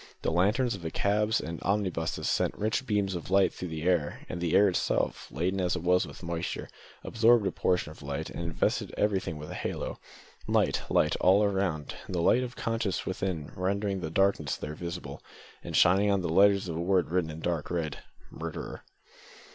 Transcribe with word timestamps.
The 0.23 0.31
lanterns 0.31 0.73
of 0.73 0.81
the 0.81 0.89
cabs 0.89 1.39
and 1.39 1.61
omnibuses 1.61 2.27
sent 2.27 2.57
rich 2.57 2.87
beams 2.87 3.13
of 3.13 3.29
light 3.29 3.53
through 3.53 3.67
the 3.67 3.83
air, 3.83 4.25
and 4.27 4.41
the 4.41 4.55
air 4.55 4.67
itself, 4.67 5.31
laden 5.31 5.61
as 5.61 5.75
it 5.75 5.83
was 5.83 6.07
with 6.07 6.23
moisture, 6.23 6.69
absorbed 7.03 7.45
a 7.45 7.51
portion 7.51 7.91
of 7.91 8.01
light, 8.01 8.27
and 8.31 8.41
invested 8.41 8.91
everything 8.97 9.37
with 9.37 9.51
a 9.51 9.53
halo. 9.53 9.99
Light, 10.47 10.81
light! 10.89 11.15
all 11.17 11.47
round, 11.47 11.93
and 12.07 12.15
the 12.15 12.21
light 12.23 12.41
of 12.41 12.55
conscience 12.55 13.05
within 13.05 13.51
rendering 13.55 13.99
the 13.99 14.09
darkness 14.09 14.55
there 14.57 14.73
visible, 14.73 15.21
and 15.63 15.77
shining 15.77 16.09
on 16.09 16.21
the 16.21 16.29
letters 16.29 16.67
of 16.67 16.75
a 16.77 16.81
word 16.81 17.11
written 17.11 17.29
in 17.29 17.39
dark 17.39 17.69
red 17.69 17.99
"Murderer!" 18.31 18.83